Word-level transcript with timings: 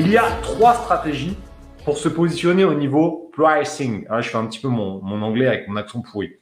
Il 0.00 0.12
y 0.12 0.16
a 0.16 0.30
trois 0.42 0.74
stratégies 0.74 1.36
pour 1.84 1.98
se 1.98 2.08
positionner 2.08 2.64
au 2.64 2.74
niveau 2.74 3.32
pricing. 3.32 4.06
Ah, 4.08 4.20
je 4.20 4.28
fais 4.28 4.36
un 4.36 4.46
petit 4.46 4.60
peu 4.60 4.68
mon, 4.68 5.02
mon 5.02 5.22
anglais 5.22 5.48
avec 5.48 5.66
mon 5.66 5.74
accent 5.74 6.02
pourri. 6.02 6.36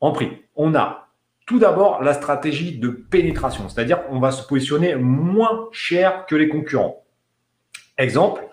En 0.00 0.12
prix, 0.12 0.30
on 0.54 0.76
a 0.76 1.08
tout 1.44 1.58
d'abord 1.58 2.04
la 2.04 2.14
stratégie 2.14 2.78
de 2.78 2.90
pénétration, 2.90 3.68
c'est-à-dire 3.68 4.06
qu'on 4.06 4.20
va 4.20 4.30
se 4.30 4.46
positionner 4.46 4.94
moins 4.94 5.68
cher 5.72 6.24
que 6.26 6.36
les 6.36 6.48
concurrents. 6.48 7.04
Exemple, 7.98 8.46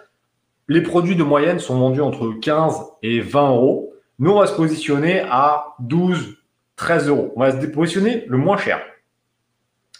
les 0.67 0.81
produits 0.81 1.15
de 1.15 1.23
moyenne 1.23 1.59
sont 1.59 1.77
vendus 1.77 2.01
entre 2.01 2.31
15 2.41 2.81
et 3.03 3.19
20 3.19 3.49
euros. 3.51 3.93
Nous, 4.17 4.31
on 4.31 4.39
va 4.39 4.47
se 4.47 4.55
positionner 4.55 5.21
à 5.29 5.75
12, 5.79 6.37
13 6.77 7.09
euros. 7.09 7.31
On 7.35 7.41
va 7.41 7.51
se 7.51 7.65
positionner 7.67 8.25
le 8.27 8.37
moins 8.37 8.57
cher. 8.57 8.81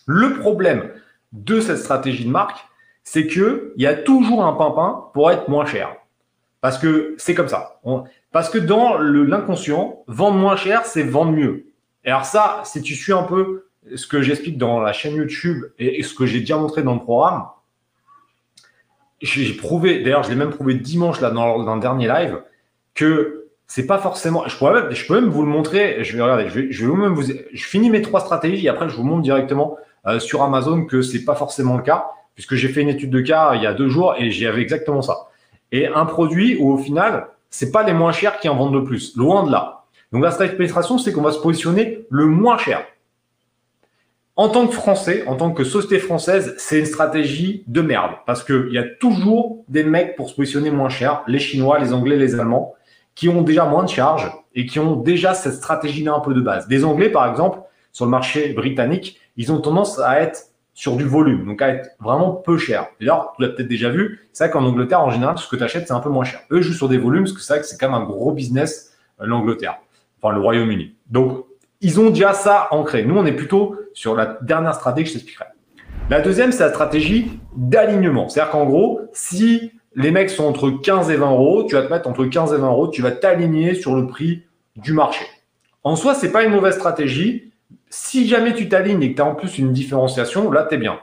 Le 0.08 0.40
problème 0.40 0.92
de 1.32 1.60
cette 1.60 1.78
stratégie 1.78 2.26
de 2.26 2.32
marque, 2.32 2.66
c'est 3.04 3.28
qu'il 3.28 3.74
y 3.78 3.86
a 3.86 3.94
toujours 3.94 4.44
un 4.46 4.54
pimpin 4.54 5.06
pour 5.14 5.32
être 5.32 5.50
moins 5.50 5.66
cher. 5.66 5.96
Parce 6.62 6.78
que 6.78 7.16
c'est 7.18 7.34
comme 7.34 7.48
ça. 7.48 7.80
parce 8.32 8.50
que 8.50 8.60
dans 8.60 9.00
l'inconscient, 9.00 10.04
vendre 10.08 10.38
moins 10.38 10.56
cher, 10.56 10.86
c'est 10.86 11.04
vendre 11.04 11.32
mieux. 11.32 11.66
Et 12.06 12.10
alors 12.10 12.26
ça, 12.26 12.62
si 12.64 12.82
tu 12.82 12.96
suis 12.96 13.14
un 13.14 13.24
peu 13.24 13.66
ce 13.96 14.06
que 14.06 14.22
j'explique 14.22 14.58
dans 14.58 14.80
la 14.80 14.94
chaîne 14.94 15.16
YouTube 15.16 15.66
et, 15.80 16.04
ce 16.04 16.14
que 16.14 16.28
j'ai 16.28 16.40
déjà 16.40 16.58
montré 16.58 16.84
dans 16.84 16.94
le 16.94 17.00
programme, 17.00 17.46
j'ai 19.22 19.54
prouvé, 19.54 20.02
d'ailleurs, 20.04 20.24
je 20.24 20.30
l'ai 20.30 20.36
même 20.36 20.52
prouvé 20.52 20.76
dimanche 20.76 21.20
là 21.22 21.32
dans, 21.32 21.64
dans, 21.64 21.78
dernier 21.78 22.08
live, 22.08 22.42
que 22.94 23.48
c'est 23.68 23.86
pas 23.88 24.00
forcément. 24.00 24.48
Je 24.48 24.64
même, 24.66 24.92
je 24.92 25.08
peux 25.08 25.16
même 25.16 25.30
vous 25.30 25.44
le 25.44 25.48
montrer. 25.48 26.04
Je 26.04 26.16
vais 26.16 26.22
regarder. 26.22 26.50
Je 26.50 26.60
vais, 26.60 26.72
je 26.72 26.86
même 26.86 27.14
vous. 27.14 27.24
Je 27.24 27.66
finis 27.66 27.90
mes 27.90 28.02
trois 28.02 28.20
stratégies 28.20 28.66
et 28.66 28.70
après 28.70 28.90
je 28.90 28.96
vous 28.96 29.04
montre 29.04 29.22
directement 29.22 29.78
euh, 30.08 30.20
sur 30.20 30.42
Amazon 30.42 30.86
que 30.86 31.02
c'est 31.02 31.24
pas 31.24 31.36
forcément 31.36 31.78
le 31.78 31.84
cas 31.84 32.08
puisque 32.42 32.56
j'ai 32.56 32.70
fait 32.70 32.82
une 32.82 32.90
étude 32.90 33.12
de 33.12 33.22
cas 33.22 33.54
il 33.54 33.62
y 33.62 33.68
a 33.68 33.74
deux 33.74 33.88
jours 33.88 34.16
et 34.18 34.32
j'avais 34.32 34.64
exactement 34.64 35.04
ça. 35.04 35.28
Et 35.72 35.86
un 35.86 36.06
produit 36.06 36.58
où 36.60 36.74
au 36.74 36.78
final, 36.78 37.28
c'est 37.52 37.72
pas 37.72 37.84
les 37.84 37.94
moins 37.94 38.12
chers 38.12 38.40
qui 38.40 38.50
en 38.50 38.56
vendent 38.56 38.74
le 38.74 38.84
plus, 38.84 39.16
loin 39.16 39.44
de 39.44 39.52
là. 39.52 39.84
Donc 40.12 40.24
la 40.24 40.32
stratégie 40.32 40.54
de 40.54 40.58
pénétration, 40.58 40.98
c'est 40.98 41.14
qu'on 41.14 41.22
va 41.22 41.32
se 41.32 41.40
positionner 41.40 42.08
le 42.10 42.26
moins 42.26 42.58
cher. 42.58 42.84
En 44.36 44.50
tant 44.50 44.66
que 44.66 44.74
Français, 44.74 45.24
en 45.28 45.36
tant 45.36 45.52
que 45.52 45.64
société 45.64 46.00
française, 46.00 46.56
c'est 46.58 46.80
une 46.80 46.88
stratégie 46.88 47.64
de 47.68 47.82
merde 47.82 48.14
parce 48.26 48.44
qu'il 48.44 48.70
y 48.72 48.80
a 48.80 48.84
toujours 49.00 49.64
des 49.68 49.84
mecs 49.84 50.16
pour 50.16 50.28
se 50.28 50.36
positionner 50.36 50.72
moins 50.72 50.90
cher, 50.90 51.22
les 51.28 51.38
Chinois, 51.38 51.78
les 51.78 51.94
Anglais, 51.94 52.18
les 52.18 52.34
Allemands, 52.40 52.74
qui 53.14 53.30
ont 53.30 53.44
déjà 53.44 53.66
moins 53.66 53.84
de 53.84 53.90
charges 53.90 54.32
et 54.56 54.66
qui 54.66 54.80
ont 54.80 54.96
déjà 54.96 55.36
cette 55.36 55.54
stratégie-là 55.54 56.16
un 56.16 56.22
peu 56.22 56.34
de 56.34 56.42
base. 56.42 56.68
Des 56.68 56.84
Anglais, 56.86 57.10
par 57.10 57.30
exemple, 57.30 57.60
sur 57.92 58.06
le 58.06 58.12
marché 58.12 58.54
britannique, 58.54 59.20
ils 59.38 59.52
ont 59.52 59.60
tendance 59.60 60.00
à 60.00 60.22
être 60.22 60.51
sur 60.74 60.96
du 60.96 61.06
volume, 61.06 61.46
donc 61.46 61.62
à 61.62 61.70
être 61.70 61.90
vraiment 62.00 62.32
peu 62.32 62.58
cher. 62.58 62.88
D'ailleurs, 63.00 63.34
tu 63.36 63.42
l'as 63.42 63.50
peut-être 63.50 63.68
déjà 63.68 63.90
vu, 63.90 64.28
c'est 64.32 64.46
vrai 64.46 64.52
qu'en 64.52 64.64
Angleterre, 64.64 65.02
en 65.02 65.12
général, 65.12 65.38
ce 65.38 65.48
que 65.48 65.56
tu 65.56 65.64
achètes, 65.64 65.88
c'est 65.88 65.94
un 65.94 66.00
peu 66.00 66.10
moins 66.10 66.24
cher. 66.24 66.40
Eux 66.52 66.62
jouent 66.62 66.74
sur 66.74 66.90
des 66.90 66.98
volumes, 66.98 67.24
parce 67.24 67.34
que 67.34 67.42
c'est 67.42 67.54
vrai 67.54 67.62
que 67.62 67.68
c'est 67.68 67.78
quand 67.78 67.92
même 67.92 68.02
un 68.02 68.06
gros 68.06 68.32
business, 68.32 68.98
euh, 69.20 69.26
l'Angleterre, 69.26 69.80
enfin 70.22 70.34
le 70.34 70.42
Royaume-Uni. 70.42 70.96
Donc, 71.10 71.46
ils 71.82 72.00
ont 72.00 72.10
déjà 72.10 72.34
ça 72.34 72.68
ancré. 72.72 73.04
Nous, 73.04 73.18
on 73.18 73.26
est 73.26 73.34
plutôt 73.34 73.76
sur 73.94 74.16
la 74.16 74.38
dernière 74.42 74.76
stratégie 74.76 75.06
que 75.06 75.10
je 75.10 75.14
t'expliquerai. 75.16 75.46
La 76.10 76.22
deuxième, 76.22 76.52
c'est 76.52 76.64
la 76.64 76.70
stratégie 76.70 77.40
d'alignement. 77.56 78.30
C'est-à-dire 78.30 78.52
qu'en 78.52 78.66
gros, 78.66 79.02
si 79.14 79.72
les 79.96 80.12
mecs 80.12 80.30
sont 80.30 80.46
entre 80.46 80.70
15 80.70 81.10
et 81.10 81.16
20 81.16 81.32
euros, 81.32 81.64
tu 81.64 81.76
vas 81.76 81.84
te 81.84 81.92
mettre 81.92 82.08
entre 82.08 82.26
15 82.26 82.54
et 82.54 82.58
20 82.58 82.68
euros, 82.68 82.88
tu 82.88 83.02
vas 83.02 83.12
t'aligner 83.12 83.74
sur 83.76 83.96
le 83.96 84.08
prix 84.08 84.44
du 84.76 84.94
marché. 84.94 85.26
En 85.84 85.96
soi, 85.96 86.14
c'est 86.14 86.32
pas 86.32 86.44
une 86.44 86.52
mauvaise 86.52 86.76
stratégie 86.76 87.51
si 87.92 88.28
jamais 88.28 88.54
tu 88.54 88.70
t'alignes 88.70 89.04
et 89.04 89.12
que 89.12 89.18
tu 89.18 89.22
as 89.22 89.26
en 89.26 89.36
plus 89.36 89.60
une 89.60 89.74
différenciation, 89.74 90.50
là, 90.50 90.66
tu 90.68 90.76
es 90.76 90.78
bien. 90.78 91.00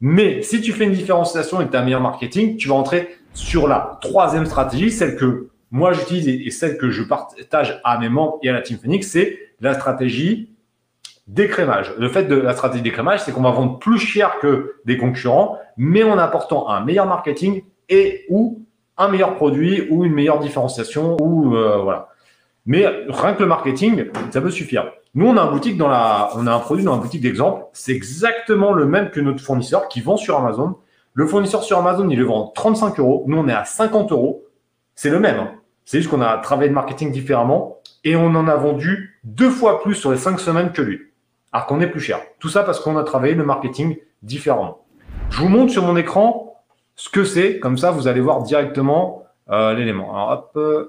Mais 0.00 0.42
si 0.42 0.62
tu 0.62 0.72
fais 0.72 0.84
une 0.84 0.92
différenciation 0.92 1.60
et 1.60 1.66
que 1.66 1.70
tu 1.70 1.76
as 1.76 1.80
un 1.80 1.84
meilleur 1.84 2.00
marketing, 2.00 2.56
tu 2.56 2.68
vas 2.68 2.74
entrer 2.74 3.16
sur 3.34 3.68
la 3.68 3.98
troisième 4.00 4.46
stratégie, 4.46 4.90
celle 4.90 5.16
que 5.16 5.50
moi 5.70 5.92
j'utilise 5.92 6.26
et 6.26 6.50
celle 6.50 6.78
que 6.78 6.90
je 6.90 7.02
partage 7.02 7.80
à 7.84 7.98
mes 7.98 8.08
membres 8.08 8.38
et 8.42 8.48
à 8.48 8.52
la 8.54 8.62
Team 8.62 8.78
Phoenix, 8.78 9.06
c'est 9.06 9.38
la 9.60 9.74
stratégie 9.74 10.50
d'écrémage. 11.26 11.92
Le 11.98 12.08
fait 12.08 12.24
de 12.24 12.34
la 12.34 12.54
stratégie 12.54 12.82
d'écrémage, 12.82 13.20
c'est 13.20 13.32
qu'on 13.32 13.42
va 13.42 13.50
vendre 13.50 13.78
plus 13.78 13.98
cher 13.98 14.38
que 14.40 14.76
des 14.86 14.96
concurrents, 14.96 15.58
mais 15.76 16.02
en 16.02 16.18
apportant 16.18 16.68
un 16.70 16.82
meilleur 16.84 17.06
marketing 17.06 17.62
et 17.90 18.24
ou 18.30 18.64
un 18.96 19.08
meilleur 19.08 19.34
produit 19.34 19.86
ou 19.90 20.04
une 20.04 20.14
meilleure 20.14 20.40
différenciation 20.40 21.16
ou 21.20 21.54
euh, 21.54 21.76
voilà. 21.82 22.08
Mais 22.70 22.86
rien 23.08 23.34
que 23.34 23.42
le 23.42 23.48
marketing, 23.48 24.04
ça 24.30 24.40
peut 24.40 24.52
suffire. 24.52 24.92
Nous, 25.16 25.26
on 25.26 25.36
a 25.36 25.42
un 25.42 25.50
boutique 25.50 25.76
dans 25.76 25.88
la, 25.88 26.30
on 26.36 26.46
a 26.46 26.54
un 26.54 26.60
produit 26.60 26.84
dans 26.84 26.94
la 26.94 27.02
boutique 27.02 27.20
d'exemple. 27.20 27.64
C'est 27.72 27.90
exactement 27.90 28.72
le 28.72 28.86
même 28.86 29.10
que 29.10 29.18
notre 29.18 29.42
fournisseur 29.42 29.88
qui 29.88 30.00
vend 30.00 30.16
sur 30.16 30.38
Amazon. 30.38 30.76
Le 31.12 31.26
fournisseur 31.26 31.64
sur 31.64 31.78
Amazon, 31.78 32.08
il 32.08 32.16
le 32.16 32.24
vend 32.24 32.52
35 32.54 33.00
euros. 33.00 33.24
Nous, 33.26 33.36
on 33.36 33.48
est 33.48 33.52
à 33.52 33.64
50 33.64 34.12
euros. 34.12 34.44
C'est 34.94 35.10
le 35.10 35.18
même. 35.18 35.40
Hein. 35.40 35.50
C'est 35.84 35.98
juste 35.98 36.10
qu'on 36.10 36.20
a 36.20 36.38
travaillé 36.38 36.68
le 36.68 36.74
marketing 36.76 37.10
différemment 37.10 37.78
et 38.04 38.14
on 38.14 38.26
en 38.36 38.46
a 38.46 38.54
vendu 38.54 39.18
deux 39.24 39.50
fois 39.50 39.82
plus 39.82 39.96
sur 39.96 40.12
les 40.12 40.16
cinq 40.16 40.38
semaines 40.38 40.70
que 40.70 40.80
lui. 40.80 41.00
Alors 41.50 41.66
qu'on 41.66 41.80
est 41.80 41.88
plus 41.88 41.98
cher. 41.98 42.20
Tout 42.38 42.50
ça 42.50 42.62
parce 42.62 42.78
qu'on 42.78 42.96
a 42.96 43.02
travaillé 43.02 43.34
le 43.34 43.44
marketing 43.44 43.96
différemment. 44.22 44.84
Je 45.30 45.40
vous 45.40 45.48
montre 45.48 45.72
sur 45.72 45.84
mon 45.84 45.96
écran 45.96 46.62
ce 46.94 47.08
que 47.08 47.24
c'est. 47.24 47.58
Comme 47.58 47.78
ça, 47.78 47.90
vous 47.90 48.06
allez 48.06 48.20
voir 48.20 48.44
directement 48.44 49.24
euh, 49.50 49.74
l'élément. 49.74 50.14
Alors, 50.14 50.30
hop, 50.30 50.52
euh, 50.54 50.88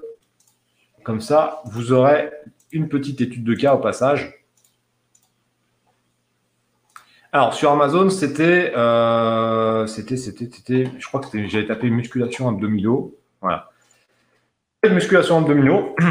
comme 1.02 1.20
ça, 1.20 1.62
vous 1.66 1.92
aurez 1.92 2.30
une 2.72 2.88
petite 2.88 3.20
étude 3.20 3.44
de 3.44 3.54
cas 3.54 3.74
au 3.74 3.78
passage. 3.78 4.42
Alors, 7.32 7.54
sur 7.54 7.70
Amazon, 7.70 8.10
c'était, 8.10 8.72
euh, 8.76 9.86
c'était, 9.86 10.16
c'était, 10.16 10.50
c'était, 10.52 10.90
je 10.98 11.06
crois 11.06 11.20
que 11.20 11.46
j'avais 11.48 11.66
tapé 11.66 11.88
musculation 11.88 12.48
abdominaux. 12.48 13.16
Voilà. 13.40 13.70
Musculation 14.88 15.38
abdominaux. 15.38 15.94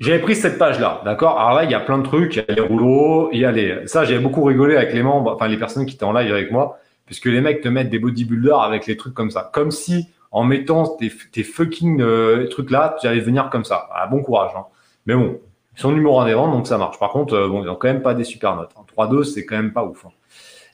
J'avais 0.00 0.20
pris 0.20 0.34
cette 0.34 0.56
page-là, 0.56 1.02
d'accord? 1.04 1.38
Alors 1.38 1.52
là, 1.52 1.64
il 1.64 1.70
y 1.70 1.74
a 1.74 1.80
plein 1.80 1.98
de 1.98 2.02
trucs, 2.02 2.34
il 2.34 2.38
y 2.38 2.50
a 2.50 2.54
les 2.54 2.62
rouleaux, 2.62 3.28
il 3.32 3.40
y 3.40 3.44
a 3.44 3.52
les... 3.52 3.86
Ça, 3.86 4.06
j'avais 4.06 4.18
beaucoup 4.18 4.42
rigolé 4.42 4.74
avec 4.74 4.94
les 4.94 5.02
membres, 5.02 5.34
enfin 5.34 5.46
les 5.46 5.58
personnes 5.58 5.84
qui 5.84 5.94
étaient 5.94 6.04
en 6.04 6.14
live 6.14 6.32
avec 6.32 6.50
moi, 6.50 6.80
puisque 7.04 7.26
les 7.26 7.42
mecs 7.42 7.60
te 7.60 7.68
mettent 7.68 7.90
des 7.90 7.98
bodybuilders 7.98 8.62
avec 8.62 8.86
les 8.86 8.96
trucs 8.96 9.12
comme 9.12 9.30
ça. 9.30 9.50
Comme 9.52 9.70
si, 9.70 10.08
en 10.30 10.44
mettant 10.44 10.96
tes, 10.96 11.42
fucking 11.42 12.00
euh, 12.00 12.48
trucs 12.48 12.70
là, 12.70 12.96
tu 13.00 13.06
allais 13.06 13.20
venir 13.20 13.50
comme 13.50 13.64
ça. 13.64 13.88
Ah, 13.92 14.06
bon 14.06 14.22
courage. 14.22 14.52
Hein. 14.56 14.66
Mais 15.06 15.14
bon, 15.14 15.40
ils 15.76 15.80
sont 15.80 15.92
numéro 15.92 16.20
1 16.20 16.26
des 16.26 16.34
ventes, 16.34 16.52
donc 16.52 16.66
ça 16.66 16.78
marche. 16.78 16.98
Par 16.98 17.10
contre, 17.10 17.34
euh, 17.34 17.48
bon, 17.48 17.62
ils 17.62 17.66
n'ont 17.66 17.76
quand 17.76 17.88
même 17.88 18.02
pas 18.02 18.14
des 18.14 18.24
super 18.24 18.56
notes. 18.56 18.72
3-2, 18.96 19.24
c'est 19.24 19.46
quand 19.46 19.56
même 19.56 19.72
pas 19.72 19.84
ouf. 19.84 20.04
Hein. 20.06 20.10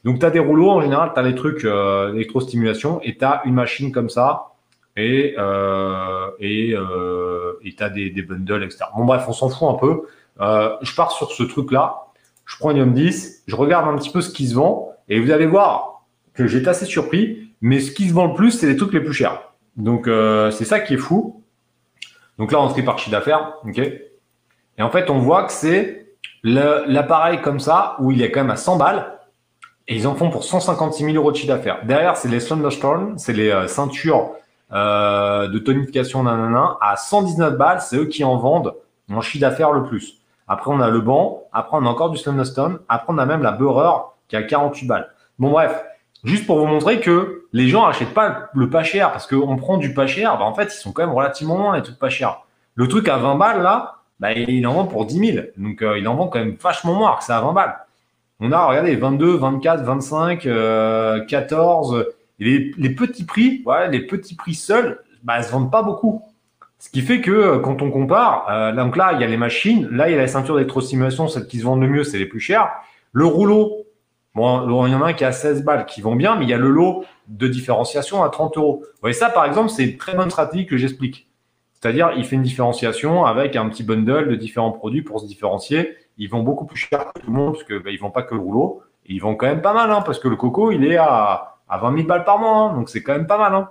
Donc, 0.04 0.18
tu 0.18 0.26
as 0.26 0.30
des 0.30 0.38
rouleaux, 0.38 0.70
en 0.70 0.80
général, 0.80 1.12
tu 1.14 1.20
as 1.20 1.22
les 1.22 1.34
trucs 1.34 1.64
euh, 1.64 2.12
d'électrostimulation 2.12 3.00
et 3.02 3.16
tu 3.16 3.24
as 3.24 3.42
une 3.44 3.54
machine 3.54 3.92
comme 3.92 4.08
ça 4.08 4.52
et 4.96 5.34
euh, 5.38 6.30
et 6.40 6.74
tu 7.76 7.82
as 7.82 7.90
des, 7.90 8.10
bundles, 8.22 8.64
etc. 8.64 8.86
Bon, 8.96 9.04
bref, 9.04 9.24
on 9.28 9.32
s'en 9.32 9.48
fout 9.48 9.68
un 9.68 9.74
peu. 9.74 10.02
Je 10.38 10.94
pars 10.94 11.12
sur 11.12 11.30
ce 11.32 11.42
truc-là. 11.42 12.06
Je 12.44 12.56
prends 12.56 12.70
une 12.70 12.92
10, 12.92 13.42
je 13.46 13.56
regarde 13.56 13.88
un 13.88 13.96
petit 13.96 14.10
peu 14.10 14.20
ce 14.20 14.30
qui 14.30 14.46
se 14.46 14.54
vend 14.54 14.92
et 15.08 15.18
vous 15.18 15.32
allez 15.32 15.46
voir 15.46 16.04
que 16.32 16.46
j'étais 16.46 16.68
assez 16.68 16.86
surpris, 16.86 17.45
mais 17.60 17.80
ce 17.80 17.90
qui 17.90 18.08
se 18.08 18.14
vend 18.14 18.26
le 18.26 18.34
plus, 18.34 18.52
c'est 18.52 18.66
les 18.66 18.76
trucs 18.76 18.92
les 18.92 19.00
plus 19.00 19.12
chers. 19.12 19.52
Donc, 19.76 20.08
c'est 20.52 20.64
ça 20.64 20.80
qui 20.80 20.94
est 20.94 20.98
fou. 20.98 21.42
Donc 22.38 22.52
là, 22.52 22.60
on 22.60 22.68
se 22.68 22.80
par 22.82 22.98
chiffre 22.98 23.10
d'affaires. 23.10 23.54
OK 23.66 23.80
et 24.78 24.82
en 24.82 24.90
fait, 24.90 25.10
on 25.10 25.18
voit 25.18 25.44
que 25.44 25.52
c'est 25.52 26.06
l'appareil 26.42 27.40
comme 27.40 27.60
ça, 27.60 27.96
où 27.98 28.12
il 28.12 28.22
est 28.22 28.30
quand 28.30 28.40
même 28.40 28.50
à 28.50 28.56
100 28.56 28.76
balles, 28.76 29.18
et 29.88 29.96
ils 29.96 30.06
en 30.06 30.14
font 30.14 30.30
pour 30.30 30.44
156 30.44 31.04
000 31.04 31.16
euros 31.16 31.30
de 31.30 31.36
chiffre 31.36 31.54
d'affaires. 31.54 31.84
Derrière, 31.84 32.16
c'est 32.16 32.28
les 32.28 32.44
Thunderstorm, 32.44 33.18
c'est 33.18 33.32
les 33.32 33.50
euh, 33.50 33.68
ceintures 33.68 34.32
euh, 34.72 35.48
de 35.48 35.58
tonification 35.58 36.24
nanana, 36.24 36.76
à 36.80 36.96
119 36.96 37.56
balles, 37.56 37.80
c'est 37.80 37.96
eux 37.96 38.06
qui 38.06 38.24
en 38.24 38.36
vendent 38.36 38.74
en 39.10 39.20
chiffre 39.20 39.42
d'affaires 39.42 39.72
le 39.72 39.84
plus. 39.84 40.20
Après, 40.48 40.70
on 40.70 40.80
a 40.80 40.90
le 40.90 41.00
banc, 41.00 41.44
après, 41.52 41.76
on 41.80 41.86
a 41.86 41.88
encore 41.88 42.10
du 42.10 42.20
Thunderstorm, 42.20 42.80
après, 42.88 43.12
on 43.12 43.18
a 43.18 43.26
même 43.26 43.42
la 43.42 43.52
beurreur 43.52 44.16
qui 44.28 44.36
a 44.36 44.42
48 44.42 44.86
balles. 44.86 45.08
Bon, 45.38 45.50
bref, 45.50 45.84
juste 46.26 46.46
pour 46.46 46.58
vous 46.58 46.66
montrer 46.66 47.00
que 47.00 47.46
les 47.52 47.68
gens 47.68 47.86
n'achètent 47.86 48.12
pas 48.12 48.50
le 48.54 48.68
pas 48.68 48.82
cher, 48.82 49.10
parce 49.12 49.26
qu'on 49.26 49.56
prend 49.56 49.78
du 49.78 49.94
pas 49.94 50.06
cher, 50.06 50.36
bah, 50.36 50.44
en 50.44 50.54
fait, 50.54 50.74
ils 50.74 50.78
sont 50.78 50.92
quand 50.92 51.02
même 51.06 51.14
relativement 51.14 51.56
loin, 51.56 51.76
les 51.76 51.82
trucs 51.82 51.98
pas 51.98 52.10
chers. 52.10 52.42
Le 52.74 52.86
truc 52.88 53.08
à 53.08 53.16
20 53.16 53.36
balles, 53.36 53.62
là, 53.62 54.02
bah, 54.20 54.32
il 54.32 54.66
en 54.66 54.74
vend 54.74 54.84
pour 54.84 55.06
10 55.06 55.32
000. 55.32 55.46
Donc, 55.56 55.80
euh, 55.80 55.98
il 55.98 56.06
en 56.06 56.14
vend 56.14 56.28
quand 56.28 56.38
même 56.38 56.56
vachement 56.60 56.94
moins, 56.94 57.16
que 57.16 57.24
c'est 57.24 57.32
à 57.32 57.40
20 57.40 57.52
balles. 57.54 57.76
On 58.40 58.52
a, 58.52 58.66
regardez, 58.66 58.94
22, 58.96 59.36
24, 59.36 59.82
25, 59.82 60.46
euh, 60.46 61.24
14. 61.24 62.06
Les, 62.38 62.70
petits 62.90 63.24
prix, 63.24 63.64
les 63.90 64.00
petits 64.00 64.34
prix 64.34 64.54
seuls, 64.54 65.00
bah, 65.22 65.42
se 65.42 65.50
vendent 65.50 65.70
pas 65.70 65.82
beaucoup. 65.82 66.22
Ce 66.78 66.90
qui 66.90 67.00
fait 67.00 67.20
que 67.20 67.30
euh, 67.30 67.58
quand 67.58 67.80
on 67.80 67.90
compare, 67.90 68.46
euh, 68.50 68.72
donc 68.72 68.96
là, 68.96 69.12
il 69.14 69.20
y 69.20 69.24
a 69.24 69.26
les 69.26 69.38
machines, 69.38 69.88
là, 69.90 70.08
il 70.08 70.12
y 70.12 70.14
a 70.14 70.20
la 70.20 70.28
ceinture 70.28 70.56
d'électrostimulation, 70.56 71.28
celles 71.28 71.46
qui 71.46 71.58
se 71.58 71.64
vendent 71.64 71.80
le 71.80 71.88
mieux, 71.88 72.04
c'est 72.04 72.18
les 72.18 72.26
plus 72.26 72.40
chères. 72.40 72.70
Le 73.12 73.24
rouleau, 73.24 73.85
bon, 74.36 74.86
il 74.86 74.92
y 74.92 74.94
en 74.94 75.02
a 75.02 75.06
un 75.06 75.12
qui 75.14 75.24
a 75.24 75.32
16 75.32 75.64
balles 75.64 75.86
qui 75.86 76.02
vend 76.02 76.14
bien, 76.14 76.36
mais 76.36 76.44
il 76.44 76.50
y 76.50 76.54
a 76.54 76.58
le 76.58 76.68
lot 76.68 77.04
de 77.26 77.48
différenciation 77.48 78.22
à 78.22 78.28
30 78.28 78.58
euros. 78.58 78.82
Vous 78.82 79.00
voyez, 79.00 79.14
ça, 79.14 79.30
par 79.30 79.46
exemple, 79.46 79.70
c'est 79.70 79.84
une 79.84 79.96
très 79.96 80.14
bonne 80.14 80.30
stratégie 80.30 80.66
que 80.66 80.76
j'explique. 80.76 81.28
C'est-à-dire, 81.72 82.12
il 82.16 82.24
fait 82.24 82.36
une 82.36 82.42
différenciation 82.42 83.24
avec 83.24 83.56
un 83.56 83.68
petit 83.68 83.82
bundle 83.82 84.28
de 84.28 84.34
différents 84.34 84.72
produits 84.72 85.02
pour 85.02 85.20
se 85.20 85.26
différencier. 85.26 85.96
Ils 86.18 86.28
vont 86.28 86.42
beaucoup 86.42 86.66
plus 86.66 86.78
cher 86.78 87.12
que 87.12 87.20
tout 87.20 87.30
le 87.30 87.36
monde 87.36 87.52
parce 87.54 87.64
qu'ils 87.64 87.78
bah, 87.78 87.90
ne 87.90 87.98
vendent 87.98 88.14
pas 88.14 88.22
que 88.22 88.34
le 88.34 88.40
rouleau. 88.40 88.82
ils 89.06 89.20
vendent 89.20 89.38
quand 89.38 89.46
même 89.46 89.62
pas 89.62 89.74
mal 89.74 89.90
hein, 89.90 90.02
parce 90.02 90.18
que 90.18 90.28
le 90.28 90.36
coco, 90.36 90.70
il 90.70 90.84
est 90.84 90.96
à, 90.96 91.56
à 91.68 91.78
20 91.78 91.96
000 91.96 92.06
balles 92.06 92.24
par 92.24 92.38
mois. 92.38 92.56
Hein, 92.56 92.74
donc, 92.74 92.88
c'est 92.88 93.02
quand 93.02 93.12
même 93.12 93.26
pas 93.26 93.38
mal. 93.38 93.54
Hein. 93.54 93.70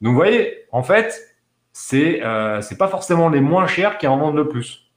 Donc, 0.00 0.12
vous 0.12 0.18
voyez, 0.18 0.66
en 0.70 0.82
fait, 0.82 1.36
c'est 1.72 2.20
euh, 2.22 2.60
pas 2.78 2.88
forcément 2.88 3.28
les 3.28 3.40
moins 3.40 3.66
chers 3.66 3.98
qui 3.98 4.06
en 4.06 4.18
vendent 4.18 4.36
le 4.36 4.48
plus. 4.48 4.90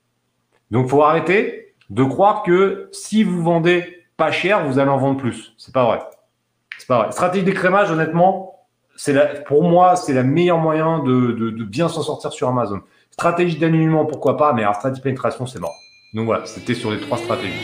Donc, 0.70 0.88
faut 0.88 1.04
arrêter 1.04 1.76
de 1.90 2.04
croire 2.04 2.44
que 2.44 2.90
si 2.92 3.24
vous 3.24 3.42
vendez 3.42 4.01
pas 4.22 4.32
cher, 4.32 4.64
vous 4.68 4.78
allez 4.78 4.92
en 4.92 5.00
vendre 5.00 5.20
plus. 5.20 5.56
C'est 5.58 5.74
pas 5.74 5.84
vrai. 5.84 6.00
C'est 6.78 6.88
pas 6.88 7.02
vrai. 7.02 7.12
Stratégie 7.12 7.44
d'écrémage, 7.44 7.90
honnêtement, 7.90 8.68
c'est 8.96 9.14
la, 9.14 9.26
pour 9.26 9.64
moi, 9.64 9.96
c'est 9.96 10.14
le 10.14 10.24
meilleur 10.24 10.60
moyen 10.60 11.00
de, 11.00 11.64
bien 11.64 11.90
s'en 11.90 12.04
sortir 12.04 12.32
sur 12.32 12.48
Amazon. 12.48 12.82
Stratégie 13.10 13.58
d'alignement, 13.58 14.06
pourquoi 14.06 14.38
pas, 14.38 14.54
mais 14.54 14.62
alors 14.62 14.76
stratégie 14.76 15.00
de 15.00 15.04
pénétration, 15.04 15.48
c'est 15.48 15.60
mort. 15.60 15.74
Donc 16.14 16.28
voilà, 16.28 16.46
c'était 16.46 16.76
sur 16.76 16.92
les 16.92 17.00
trois 17.02 17.18
stratégies. 17.18 17.58